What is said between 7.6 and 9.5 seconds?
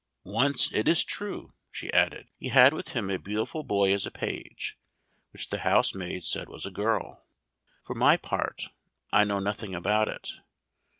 For my part, I know